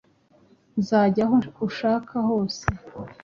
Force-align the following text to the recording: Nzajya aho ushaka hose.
Nzajya 0.79 1.23
aho 1.25 1.35
ushaka 1.67 2.13
hose. 2.27 2.63